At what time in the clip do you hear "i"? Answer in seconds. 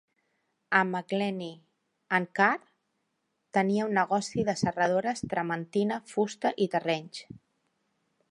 6.67-6.71